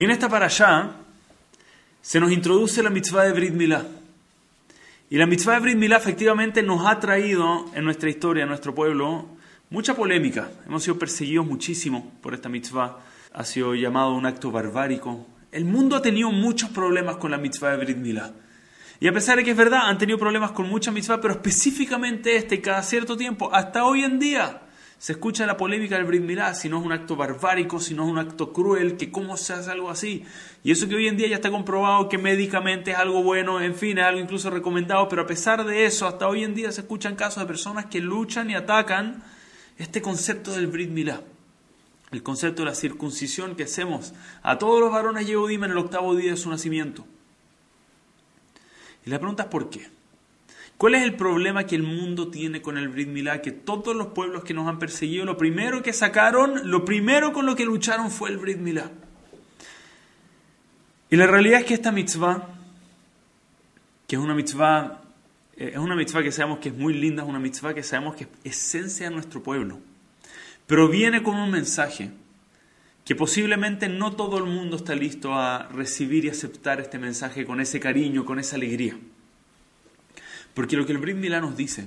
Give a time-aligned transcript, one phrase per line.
[0.00, 0.92] En esta para allá
[2.00, 3.84] se nos introduce la mitzvah de Brit Milá.
[5.10, 8.72] Y la mitzvah de Brit Milá efectivamente nos ha traído en nuestra historia, en nuestro
[8.72, 9.26] pueblo,
[9.70, 10.52] mucha polémica.
[10.66, 13.00] Hemos sido perseguidos muchísimo por esta mitzvah.
[13.32, 15.26] Ha sido llamado un acto barbárico.
[15.50, 18.32] El mundo ha tenido muchos problemas con la mitzvah de Brit Milá.
[19.00, 22.36] Y a pesar de que es verdad, han tenido problemas con mucha mitzvah, pero específicamente
[22.36, 24.62] este, cada cierto tiempo, hasta hoy en día,
[24.98, 28.04] se escucha la polémica del Brit Milá, si no es un acto barbárico, si no
[28.04, 30.24] es un acto cruel, que cómo se hace algo así.
[30.64, 33.76] Y eso que hoy en día ya está comprobado que médicamente es algo bueno, en
[33.76, 36.80] fin, es algo incluso recomendado, pero a pesar de eso, hasta hoy en día se
[36.80, 39.22] escuchan casos de personas que luchan y atacan
[39.76, 41.22] este concepto del Brit Milá.
[42.10, 46.16] El concepto de la circuncisión que hacemos a todos los varones Yehudim en el octavo
[46.16, 47.04] día de su nacimiento.
[49.06, 49.97] Y la pregunta es ¿por qué?
[50.78, 53.42] ¿Cuál es el problema que el mundo tiene con el Brit Milá?
[53.42, 57.46] Que todos los pueblos que nos han perseguido, lo primero que sacaron, lo primero con
[57.46, 58.92] lo que lucharon fue el Brit Milá.
[61.10, 62.46] Y la realidad es que esta mitzvah,
[64.06, 65.02] que es una mitzvah,
[65.56, 68.14] eh, es una mitzvah que sabemos que es muy linda, es una mitzvah que sabemos
[68.14, 69.80] que es esencia de nuestro pueblo,
[70.68, 72.12] pero viene con un mensaje
[73.04, 77.60] que posiblemente no todo el mundo está listo a recibir y aceptar este mensaje con
[77.60, 78.96] ese cariño, con esa alegría.
[80.58, 81.86] Porque lo que el Brit Milá nos dice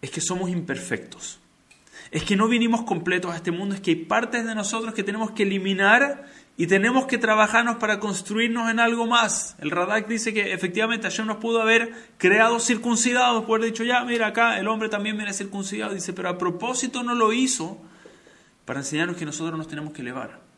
[0.00, 1.40] es que somos imperfectos.
[2.12, 5.02] Es que no vinimos completos a este mundo, es que hay partes de nosotros que
[5.02, 9.56] tenemos que eliminar y tenemos que trabajarnos para construirnos en algo más.
[9.58, 14.04] El Radak dice que efectivamente ayer nos pudo haber creado circuncidados, puede haber dicho, ya,
[14.04, 15.94] mira acá, el hombre también viene circuncidado.
[15.94, 17.78] Dice, pero a propósito no lo hizo
[18.64, 20.51] para enseñarnos que nosotros nos tenemos que elevar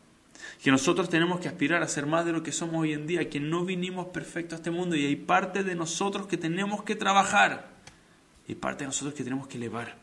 [0.63, 3.29] que nosotros tenemos que aspirar a ser más de lo que somos hoy en día,
[3.29, 6.95] que no vinimos perfectos a este mundo y hay parte de nosotros que tenemos que
[6.95, 7.69] trabajar
[8.47, 9.95] y parte de nosotros que tenemos que elevar.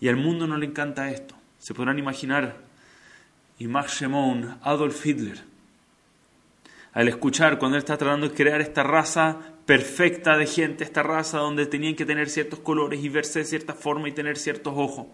[0.00, 1.34] Y al mundo no le encanta esto.
[1.58, 2.56] Se podrán imaginar
[3.58, 5.44] Imag Shemon, Adolf Hitler,
[6.92, 11.38] al escuchar cuando él está tratando de crear esta raza perfecta de gente, esta raza
[11.38, 15.06] donde tenían que tener ciertos colores y verse de cierta forma y tener ciertos ojos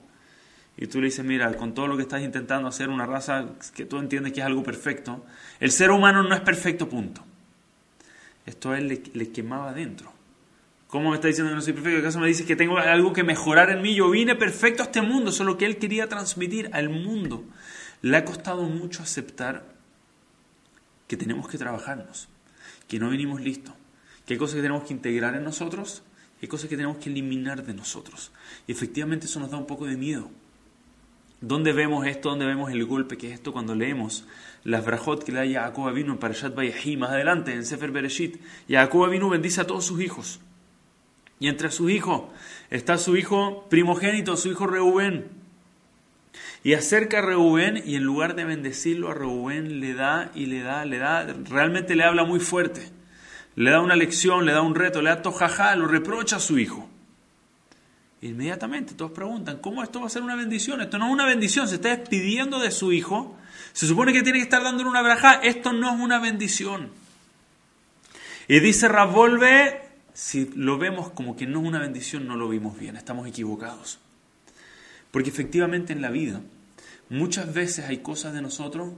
[0.80, 3.84] y tú le dices, mira, con todo lo que estás intentando hacer una raza que
[3.84, 5.26] tú entiendes que es algo perfecto,
[5.58, 7.24] el ser humano no es perfecto, punto.
[8.46, 10.12] Esto a él le, quemaba dentro.
[10.86, 11.98] ¿Cómo me está diciendo que no soy perfecto?
[11.98, 13.96] ¿Acaso me dice que tengo algo que mejorar en mí?
[13.96, 17.44] Yo vine perfecto a este mundo, eso es lo que él quería transmitir al mundo.
[18.00, 19.64] Le ha costado mucho aceptar
[21.08, 22.28] que tenemos que trabajarnos,
[22.86, 23.74] que no venimos listos,
[24.24, 26.04] que hay cosas que tenemos que integrar en nosotros,
[26.40, 28.30] y hay cosas que tenemos que eliminar de nosotros.
[28.68, 30.30] Y efectivamente eso nos da un poco de miedo.
[31.40, 32.30] ¿Dónde vemos esto?
[32.30, 34.26] ¿Dónde vemos el golpe que es esto cuando leemos
[34.64, 38.40] las brajot que le da Jacob vino en Parashat Vayahi más adelante en Sefer Bereshit?
[38.68, 40.40] Jacob vino bendice a todos sus hijos.
[41.38, 42.24] Y entre sus hijos
[42.70, 45.28] está su hijo primogénito, su hijo Reubén.
[46.64, 50.62] Y acerca a Reubén y en lugar de bendecirlo a Reubén le da y le
[50.62, 52.90] da, le da, realmente le habla muy fuerte.
[53.54, 56.58] Le da una lección, le da un reto, le da tojajá, lo reprocha a su
[56.58, 56.90] hijo.
[58.20, 60.80] Inmediatamente todos preguntan, ¿cómo esto va a ser una bendición?
[60.80, 63.36] Esto no es una bendición, se está despidiendo de su hijo.
[63.72, 66.90] Se supone que tiene que estar dándole una braja, esto no es una bendición.
[68.48, 69.82] Y dice Ravolve,
[70.14, 74.00] si lo vemos como que no es una bendición, no lo vimos bien, estamos equivocados.
[75.12, 76.40] Porque efectivamente en la vida
[77.08, 78.94] muchas veces hay cosas de nosotros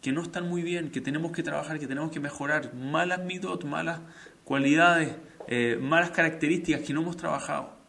[0.00, 3.64] que no están muy bien, que tenemos que trabajar, que tenemos que mejorar, malas midot,
[3.64, 4.00] malas
[4.44, 5.14] cualidades,
[5.46, 7.79] eh, malas características que no hemos trabajado.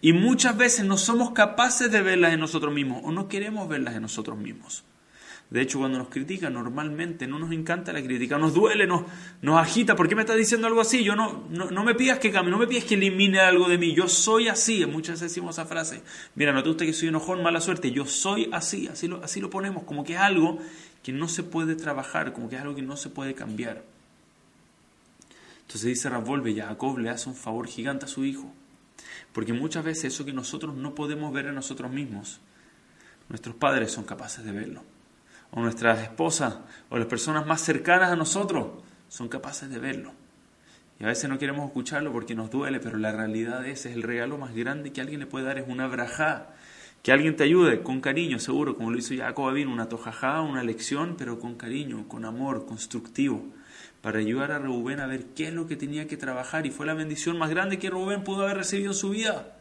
[0.00, 3.94] Y muchas veces no somos capaces de verlas en nosotros mismos o no queremos verlas
[3.94, 4.84] en nosotros mismos.
[5.52, 9.02] De hecho, cuando nos critican, normalmente no nos encanta la crítica, nos duele, nos,
[9.42, 9.94] nos agita.
[9.94, 11.04] ¿Por qué me estás diciendo algo así?
[11.04, 13.94] Yo no, no, me pidas que cambie, no me pidas que elimine algo de mí.
[13.94, 14.86] Yo soy así.
[14.86, 16.02] Muchas veces decimos esa frase.
[16.36, 17.90] Mira, no te gusta que soy enojón, mala suerte.
[17.90, 18.88] Yo soy así.
[18.88, 20.58] Así lo, así lo ponemos, como que es algo
[21.02, 23.84] que no se puede trabajar, como que es algo que no se puede cambiar.
[25.60, 28.50] Entonces dice Ravolve, Jacob le hace un favor gigante a su hijo.
[29.32, 32.40] Porque muchas veces eso que nosotros no podemos ver en nosotros mismos,
[33.28, 34.82] nuestros padres son capaces de verlo.
[35.50, 36.58] O nuestras esposas
[36.90, 40.12] o las personas más cercanas a nosotros son capaces de verlo.
[40.98, 44.02] Y a veces no queremos escucharlo porque nos duele, pero la realidad es, es el
[44.02, 46.48] regalo más grande que alguien le puede dar, es una braja.
[47.02, 50.62] Que alguien te ayude con cariño, seguro, como lo hizo Jacob Abin, una tojajá, una
[50.62, 53.44] lección, pero con cariño, con amor, constructivo
[54.02, 56.66] para ayudar a Rubén a ver qué es lo que tenía que trabajar.
[56.66, 59.56] Y fue la bendición más grande que Rubén pudo haber recibido en su vida.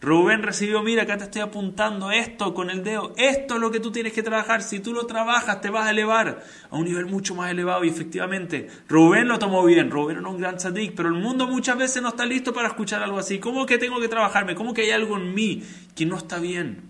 [0.00, 3.80] Rubén recibió, mira, acá te estoy apuntando esto con el dedo, esto es lo que
[3.80, 7.06] tú tienes que trabajar, si tú lo trabajas te vas a elevar a un nivel
[7.06, 11.08] mucho más elevado y efectivamente Rubén lo tomó bien, Rubén era un gran tzadik, pero
[11.10, 14.08] el mundo muchas veces no está listo para escuchar algo así, ¿cómo que tengo que
[14.08, 14.54] trabajarme?
[14.54, 15.62] ¿Cómo que hay algo en mí
[15.94, 16.82] que no está bien?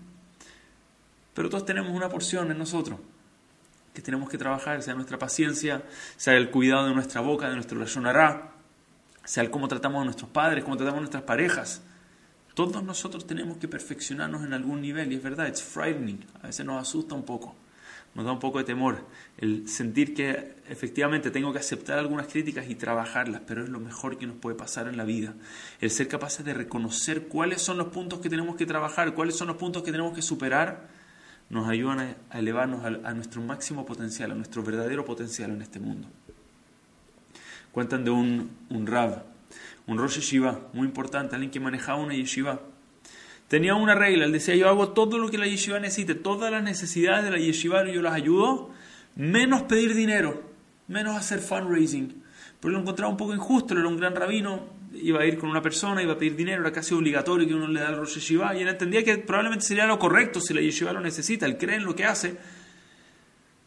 [1.33, 2.99] Pero todos tenemos una porción en nosotros
[3.95, 5.81] que tenemos que trabajar, sea nuestra paciencia,
[6.17, 8.51] sea el cuidado de nuestra boca, de nuestro rayonará,
[9.23, 11.81] sea el cómo tratamos a nuestros padres, cómo tratamos a nuestras parejas.
[12.53, 16.63] Todos nosotros tenemos que perfeccionarnos en algún nivel y es verdad, it's frightening, a veces
[16.63, 17.55] nos asusta un poco
[18.15, 19.05] nos da un poco de temor
[19.37, 24.17] el sentir que efectivamente tengo que aceptar algunas críticas y trabajarlas, pero es lo mejor
[24.17, 25.33] que nos puede pasar en la vida.
[25.81, 29.49] El ser capaces de reconocer cuáles son los puntos que tenemos que trabajar, cuáles son
[29.49, 30.87] los puntos que tenemos que superar,
[31.49, 36.07] nos ayudan a elevarnos a, nuestro máximo potencial, a nuestro verdadero potencial en este mundo.
[37.71, 39.23] Cuentan de un, un Rab,
[39.87, 42.61] un Rosh Yeshiva, muy importante, alguien que manejaba una yeshiva
[43.47, 46.63] tenía una regla, él decía, yo hago todo lo que la yeshiva necesite, todas las
[46.63, 48.71] necesidades de la yeshiva yo las ayudo,
[49.15, 50.43] menos pedir dinero,
[50.87, 52.23] menos hacer fundraising.
[52.59, 55.61] Pero lo encontraba un poco injusto, era un gran rabino, iba a ir con una
[55.61, 58.55] persona, iba a pedir dinero, era casi obligatorio que uno le da al Rosh Yeshiva,
[58.55, 61.77] y él entendía que probablemente sería lo correcto si la yeshiva lo necesita, él cree
[61.77, 62.37] en lo que hace,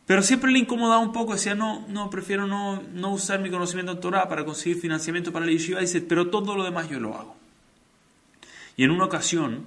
[0.06, 3.92] pero siempre le incomodaba un poco, decía, no, no, prefiero no, no usar mi conocimiento
[3.92, 7.14] en Torah para conseguir financiamiento para la yeshiva, dice, pero todo lo demás yo lo
[7.14, 7.36] hago.
[8.76, 9.66] Y en una ocasión,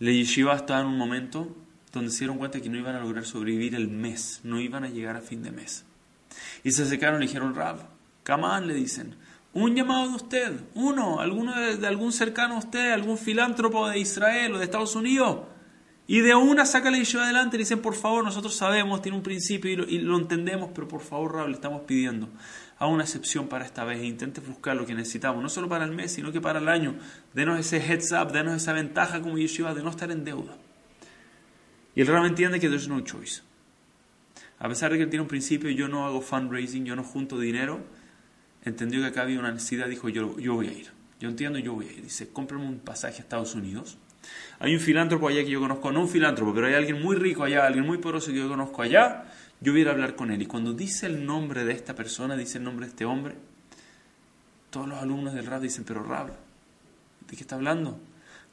[0.00, 1.54] la yeshiva estaba en un momento
[1.92, 4.88] donde se dieron cuenta que no iban a lograr sobrevivir el mes, no iban a
[4.88, 5.84] llegar a fin de mes.
[6.64, 7.86] Y se acercaron y dijeron, Rab,
[8.24, 9.14] Kamán, le dicen,
[9.54, 14.54] un llamado de usted, uno, alguno de, algún cercano a usted, algún filántropo de Israel
[14.54, 15.46] o de Estados Unidos.
[16.06, 19.22] Y de una saca la yeshiva adelante y dicen, por favor, nosotros sabemos, tiene un
[19.22, 22.28] principio y lo, entendemos, pero por favor, Rab, le estamos pidiendo
[22.78, 25.84] a una excepción para esta vez e intente buscar lo que necesitamos, no solo para
[25.84, 26.96] el mes, sino que para el año.
[27.32, 30.58] Denos ese heads up, denos esa ventaja como yeshiva de no estar en deuda.
[31.94, 33.42] Y el Ram entiende que there's no choice.
[34.58, 37.38] A pesar de que él tiene un principio, yo no hago fundraising, yo no junto
[37.38, 37.80] dinero,
[38.64, 40.90] entendió que acá había una necesidad, dijo, yo, yo voy a ir.
[41.20, 42.02] Yo entiendo, yo voy a ir.
[42.02, 43.98] Dice, cómprame un pasaje a Estados Unidos.
[44.58, 47.44] Hay un filántropo allá que yo conozco, no un filántropo, pero hay alguien muy rico
[47.44, 49.26] allá, alguien muy poderoso que yo conozco allá
[49.64, 50.42] yo voy a hablar con él.
[50.42, 53.34] Y cuando dice el nombre de esta persona, dice el nombre de este hombre,
[54.68, 57.98] todos los alumnos del Rab dicen, pero Rab, ¿de qué está hablando?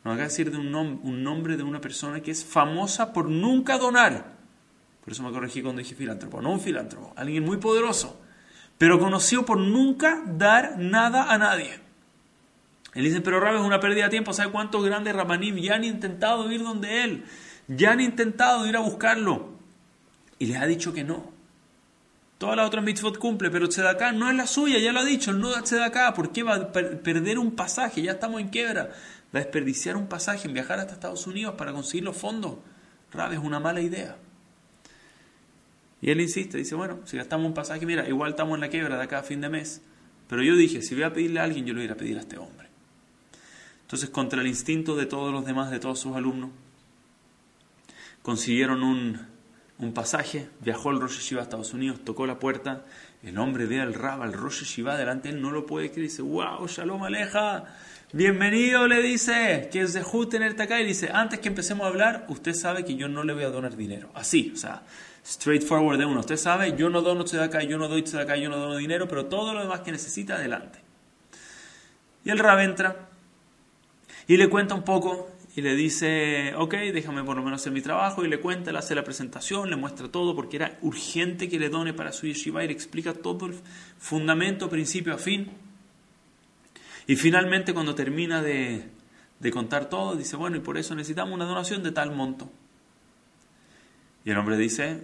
[0.06, 3.78] Nos haga decir de un, un nombre de una persona que es famosa por nunca
[3.78, 4.38] donar.
[5.04, 8.20] Por eso me corregí cuando dije filántropo, no un filántropo, alguien muy poderoso,
[8.81, 11.80] pero conocido por nunca dar nada a nadie.
[12.95, 15.83] Él dice, pero Rab es una pérdida de tiempo, ¿sabe cuántos grandes Rabanim ya han
[15.83, 17.24] intentado ir donde él?
[17.68, 19.50] Ya han intentado ir a buscarlo
[20.39, 21.31] y les ha dicho que no.
[22.39, 25.31] Todas las otras mitzvot cumple, pero Tzedaká no es la suya, ya lo ha dicho,
[25.31, 26.16] no da Tzedaká.
[26.16, 28.01] ¿Por qué va a perder un pasaje?
[28.01, 28.89] Ya estamos en quiebra.
[29.25, 32.56] Va a desperdiciar un pasaje en viajar hasta Estados Unidos para conseguir los fondos.
[33.12, 34.18] Rab, es una mala idea.
[36.01, 38.98] Y él insiste, dice, bueno, si gastamos un pasaje, mira, igual estamos en la quiebra
[38.98, 39.81] de acá fin de mes.
[40.27, 42.21] Pero yo dije, si voy a pedirle a alguien, yo le voy a pedir a
[42.21, 42.68] este hombre.
[43.81, 46.50] Entonces, contra el instinto de todos los demás, de todos sus alumnos,
[48.24, 49.31] consiguieron un
[49.81, 52.86] un pasaje, viajó el Rosh Shiva a Estados Unidos, tocó la puerta,
[53.23, 56.21] el hombre ve al Rab, al Rosh Shiva delante, él no lo puede creer, dice,
[56.21, 57.65] wow, Shalom Aleja,
[58.13, 62.25] bienvenido, le dice, que es de tenerte acá, y dice, antes que empecemos a hablar,
[62.29, 64.81] usted sabe que yo no le voy a donar dinero, así, o sea,
[65.23, 68.35] straightforward de uno, usted sabe, yo no dono de acá, yo no doy de acá,
[68.38, 70.79] yo no dono dinero, pero todo lo demás que necesita, adelante.
[72.23, 73.07] Y el Rab entra
[74.27, 77.81] y le cuenta un poco y le dice, ok, déjame por lo menos hacer mi
[77.81, 81.59] trabajo, y le cuenta, le hace la presentación, le muestra todo, porque era urgente que
[81.59, 83.56] le done para su yeshiva, y le explica todo el
[83.97, 85.52] fundamento, principio a fin.
[87.06, 88.85] Y finalmente, cuando termina de,
[89.40, 92.49] de contar todo, dice, bueno, y por eso necesitamos una donación de tal monto.
[94.23, 95.04] Y el hombre dice,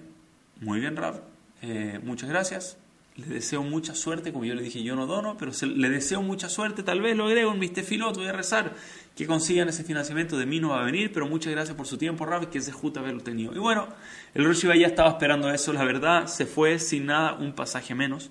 [0.61, 1.23] muy bien, Rab,
[1.61, 2.77] eh, muchas gracias,
[3.17, 6.49] le deseo mucha suerte, como yo le dije, yo no dono, pero le deseo mucha
[6.49, 8.75] suerte, tal vez lo agrego en mis tefilot, voy a rezar
[9.17, 11.97] que consigan ese financiamiento, de mí no va a venir, pero muchas gracias por su
[11.97, 13.51] tiempo, Rab, que se justo haberlo tenido.
[13.55, 13.87] Y bueno,
[14.35, 18.29] el Rosh ya estaba esperando eso, la verdad, se fue sin nada, un pasaje menos.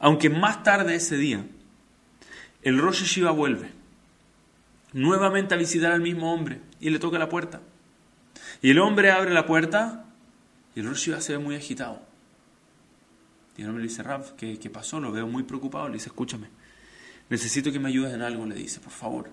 [0.00, 1.46] Aunque más tarde ese día,
[2.60, 3.70] el Rosh Shiva vuelve
[4.92, 7.62] nuevamente a visitar al mismo hombre y le toca la puerta.
[8.60, 10.04] Y el hombre abre la puerta
[10.74, 12.02] y el Rosh se ve muy agitado.
[13.56, 15.00] Y el hombre le dice, Rab, ¿qué, ¿qué pasó?
[15.00, 15.88] Lo veo muy preocupado.
[15.88, 16.48] Le dice, escúchame
[17.30, 19.30] necesito que me ayudes en algo, le dice, por favor.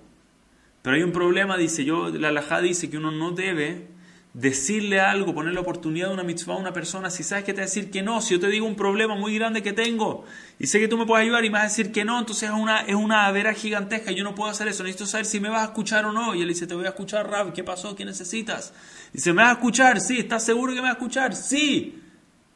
[0.82, 3.88] Pero hay un problema, dice yo, la alajá dice que uno no debe
[4.34, 7.58] decirle algo, poner la oportunidad de una mitzvah a una persona si sabes que te
[7.58, 10.26] va a decir que no, si yo te digo un problema muy grande que tengo
[10.60, 12.50] y sé que tú me puedes ayudar y me vas a decir que no, entonces
[12.50, 15.50] es una, es una vera gigantesca, yo no puedo hacer eso, necesito saber si me
[15.50, 16.36] vas a escuchar o no.
[16.36, 17.96] Y él dice, te voy a escuchar, Rab, ¿qué pasó?
[17.96, 18.74] ¿Qué necesitas?
[19.12, 20.00] Dice, ¿me vas a escuchar?
[20.00, 21.36] Sí, ¿estás seguro que me vas a escuchar?
[21.36, 22.00] Sí.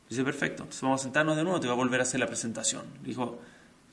[0.07, 2.27] Dice, perfecto, entonces vamos a sentarnos de nuevo, te voy a volver a hacer la
[2.27, 2.83] presentación.
[3.03, 3.39] Dijo,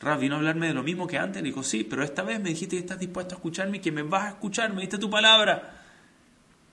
[0.01, 1.43] Rab vino a hablarme de lo mismo que antes.
[1.43, 3.93] Le dijo, sí, pero esta vez me dijiste que estás dispuesto a escucharme y que
[3.93, 5.83] me vas a escuchar, me diste tu palabra.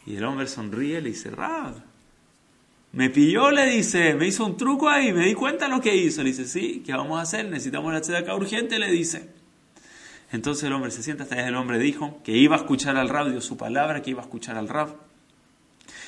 [0.05, 1.81] Y el hombre sonríe y le dice, Rab,
[2.91, 6.21] Me pilló, le dice, me hizo un truco ahí, me di cuenta lo que hizo.
[6.21, 7.45] Le dice, sí, ¿qué vamos a hacer?
[7.45, 9.29] Necesitamos la acá urgente, le dice.
[10.31, 13.29] Entonces el hombre se sienta, hasta el hombre dijo que iba a escuchar al rab,
[13.29, 14.95] dio su palabra, que iba a escuchar al rab.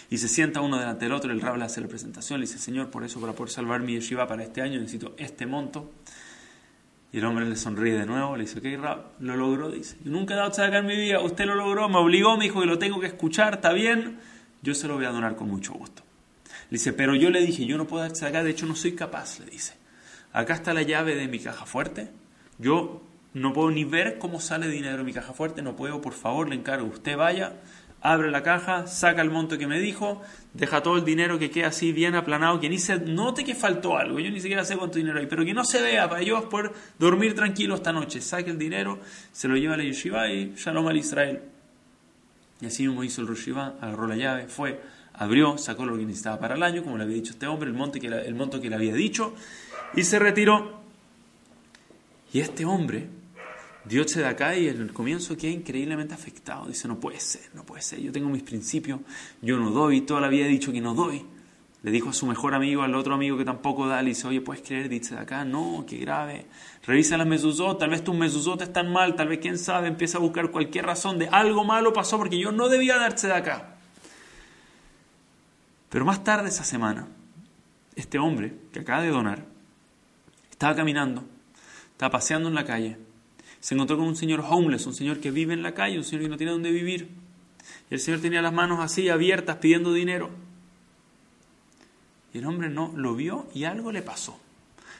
[0.09, 2.59] Y se sienta uno delante del otro, el rab le hace la presentación, le dice,
[2.59, 5.91] Señor, por eso, para poder salvar mi yeshiva para este año, necesito este monto.
[7.11, 9.97] Y el hombre le sonríe de nuevo, le dice, ok, rab, lo logró, dice.
[10.03, 12.59] Yo nunca he dado acá en mi vida, usted lo logró, me obligó, me dijo
[12.59, 14.19] que lo tengo que escuchar, está bien,
[14.61, 16.03] yo se lo voy a donar con mucho gusto.
[16.69, 19.39] Le dice, pero yo le dije, yo no puedo acá, de hecho no soy capaz,
[19.39, 19.75] le dice.
[20.33, 22.09] Acá está la llave de mi caja fuerte,
[22.59, 23.01] yo
[23.33, 26.49] no puedo ni ver cómo sale dinero en mi caja fuerte, no puedo, por favor,
[26.49, 27.53] le encargo, usted vaya,
[28.01, 30.21] abre la caja, saca el monto que me dijo,
[30.53, 33.97] deja todo el dinero que queda así bien aplanado, que ni se note que faltó
[33.97, 36.47] algo, yo ni siquiera sé cuánto dinero hay, pero que no se vea para yo
[36.49, 38.21] poder dormir tranquilo esta noche.
[38.21, 38.99] Saque el dinero,
[39.31, 41.41] se lo lleva a la yeshiva y shalom al Israel.
[42.61, 44.81] Y así mismo hizo el yeshiva, agarró la llave, fue,
[45.13, 47.75] abrió, sacó lo que necesitaba para el año, como le había dicho este hombre, el,
[47.75, 49.33] monte que el monto que le había dicho,
[49.95, 50.77] y se retiró.
[52.33, 53.07] Y este hombre
[53.87, 56.67] Dios se da acá y en el comienzo queda increíblemente afectado.
[56.67, 57.99] Dice, no puede ser, no puede ser.
[57.99, 58.99] Yo tengo mis principios,
[59.41, 61.25] yo no doy, toda la vida he dicho que no doy.
[61.83, 64.41] Le dijo a su mejor amigo, al otro amigo que tampoco da, le dice, oye,
[64.41, 64.89] ¿puedes creer?
[64.89, 66.47] Dice de acá, no, qué grave.
[66.85, 70.21] Revisa las mesuzot, tal vez tus mesuzot están mal, tal vez quién sabe, empieza a
[70.21, 73.75] buscar cualquier razón de algo malo pasó porque yo no debía darse de acá.
[75.89, 77.07] Pero más tarde esa semana,
[77.95, 79.45] este hombre que acaba de donar,
[80.49, 81.23] estaba caminando,
[81.91, 82.97] estaba paseando en la calle
[83.59, 86.23] se encontró con un señor homeless, un señor que vive en la calle, un señor
[86.23, 87.09] que no tiene dónde vivir.
[87.89, 90.29] Y el señor tenía las manos así abiertas pidiendo dinero.
[92.33, 94.39] Y el hombre no lo vio y algo le pasó.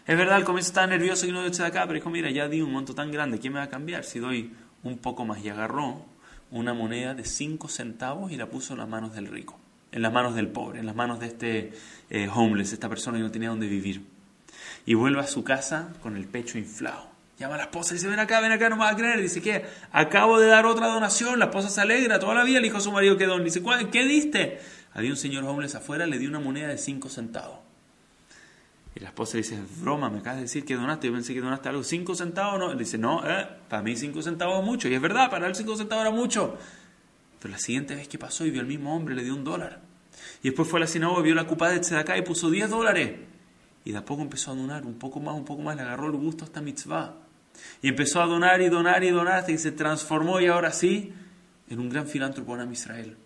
[0.07, 2.47] Es verdad, al comienzo estaba nervioso y no dio de acá, pero dijo, mira, ya
[2.47, 5.43] di un monto tan grande, ¿quién me va a cambiar si doy un poco más?
[5.43, 6.05] Y agarró
[6.49, 9.59] una moneda de cinco centavos y la puso en las manos del rico,
[9.91, 11.73] en las manos del pobre, en las manos de este
[12.09, 14.05] eh, homeless, esta persona que no tenía dónde vivir.
[14.85, 17.16] Y vuelve a su casa con el pecho inflado.
[17.39, 19.21] Llama a la esposa y dice, ven acá, ven acá, no me vas a creer.
[19.21, 19.65] Dice, ¿qué?
[19.91, 21.37] Acabo de dar otra donación.
[21.37, 23.43] La esposa se alegra, toda la vida le dijo a su marido que don.
[23.43, 24.59] Dice, ¿qué diste?
[24.93, 27.59] Había un señor homeless afuera, le dio una moneda de cinco centavos.
[28.95, 31.05] Y la esposa le dice, broma, me acabas de decir que donaste.
[31.05, 31.83] Yo pensé que donaste algo.
[31.83, 32.57] ¿Cinco centavos?
[32.57, 32.73] No.
[32.73, 34.87] Le dice, no, eh, para mí cinco centavos es mucho.
[34.87, 36.57] Y es verdad, para él cinco centavos era mucho.
[37.39, 39.81] Pero la siguiente vez que pasó y vio al mismo hombre, le dio un dólar.
[40.41, 43.19] Y después fue a la sinagoga, vio la cupa de acá y puso diez dólares.
[43.85, 46.07] Y de a poco empezó a donar, un poco más, un poco más, le agarró
[46.07, 47.26] el gusto a esta mitzvah.
[47.81, 51.13] Y empezó a donar y donar y donar hasta que se transformó y ahora sí
[51.69, 53.17] en un gran filántropo en Israel.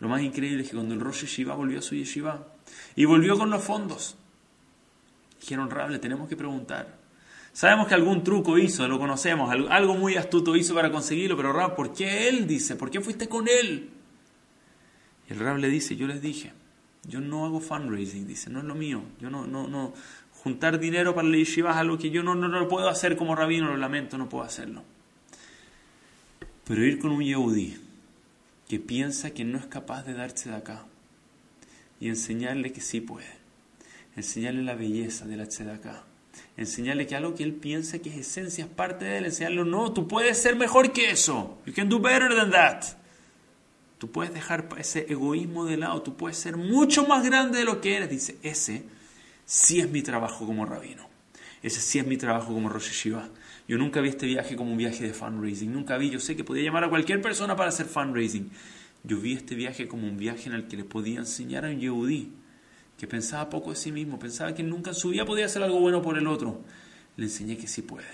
[0.00, 2.46] Lo más increíble es que cuando el Rosh Yeshiva volvió a su yeshiva
[2.94, 4.16] y volvió con los fondos,
[5.40, 6.98] dijeron, Rab, le tenemos que preguntar.
[7.52, 11.74] Sabemos que algún truco hizo, lo conocemos, algo muy astuto hizo para conseguirlo, pero Rab,
[11.74, 12.76] ¿por qué él dice?
[12.76, 13.88] ¿Por qué fuiste con él?
[15.28, 16.52] Y el Rab le dice, yo les dije,
[17.04, 19.94] yo no hago fundraising, dice, no es lo mío, yo no, no, no,
[20.46, 23.34] juntar dinero para la yeshiva es algo que yo no, no, lo puedo hacer como
[23.34, 24.84] rabino, lo lamento, no puedo hacerlo.
[26.64, 27.76] Pero ir con un yehudí
[28.68, 30.84] que piensa que no es capaz de darse de acá
[31.98, 33.26] y enseñarle que sí puede,
[34.14, 36.04] enseñarle la belleza de la acá,
[36.56, 39.92] enseñarle que algo que él piensa que es esencia, es parte de él, enseñarle, no,
[39.92, 42.84] tú puedes ser mejor que eso, you can do better than that.
[43.98, 47.80] Tú puedes dejar ese egoísmo de lado, tú puedes ser mucho más grande de lo
[47.80, 48.84] que eres, dice, ese
[49.46, 51.08] sí es mi trabajo como rabino.
[51.62, 53.30] Ese sí es mi trabajo como Rosh Hashiva.
[53.66, 55.72] Yo nunca vi este viaje como un viaje de fundraising.
[55.72, 58.50] Nunca vi, yo sé que podía llamar a cualquier persona para hacer fundraising.
[59.02, 61.80] Yo vi este viaje como un viaje en el que le podía enseñar a un
[61.80, 62.32] Yehudí
[62.98, 65.80] que pensaba poco de sí mismo, pensaba que nunca en su vida podía hacer algo
[65.80, 66.62] bueno por el otro.
[67.16, 68.06] Le enseñé que sí puede.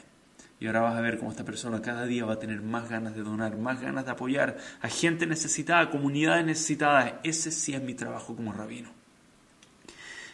[0.61, 3.15] Y ahora vas a ver cómo esta persona cada día va a tener más ganas
[3.15, 7.15] de donar, más ganas de apoyar a gente necesitada, a comunidades necesitadas.
[7.25, 9.02] Ese sí es mi trabajo como rabino.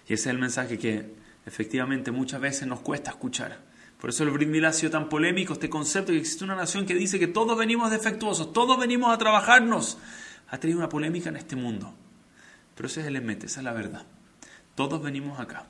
[0.09, 3.59] Y ese es el mensaje que efectivamente muchas veces nos cuesta escuchar.
[4.01, 6.95] Por eso el Brit ha sido tan polémico, este concepto que existe una nación que
[6.95, 9.99] dice que todos venimos defectuosos, todos venimos a trabajarnos.
[10.49, 11.95] Ha tenido una polémica en este mundo.
[12.75, 14.07] Pero ese es el emete, esa es la verdad.
[14.77, 15.67] Todos venimos acá.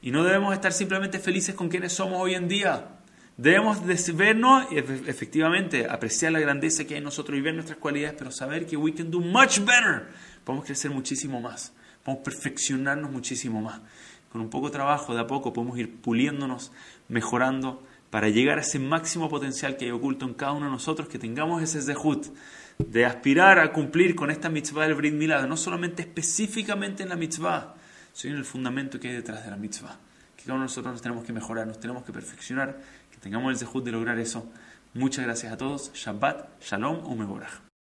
[0.00, 2.88] Y no debemos estar simplemente felices con quienes somos hoy en día.
[3.36, 3.80] Debemos
[4.14, 8.30] vernos y efectivamente apreciar la grandeza que hay en nosotros y ver nuestras cualidades, pero
[8.30, 10.08] saber que we can do much better.
[10.44, 11.72] Podemos crecer muchísimo más
[12.04, 13.80] podemos perfeccionarnos muchísimo más.
[14.30, 16.72] Con un poco de trabajo, de a poco, podemos ir puliéndonos,
[17.08, 21.08] mejorando, para llegar a ese máximo potencial que hay oculto en cada uno de nosotros,
[21.08, 22.26] que tengamos ese zehut
[22.78, 27.16] de aspirar a cumplir con esta mitzvah del Brit Milad, no solamente específicamente en la
[27.16, 27.74] mitzvah,
[28.12, 29.98] sino en el fundamento que hay detrás de la mitzvah.
[30.36, 32.80] Que cada uno de nosotros nos tenemos que mejorar, nos tenemos que perfeccionar,
[33.10, 34.48] que tengamos el zehut de lograr eso.
[34.94, 35.92] Muchas gracias a todos.
[35.92, 37.73] Shabbat, Shalom, Umeborach.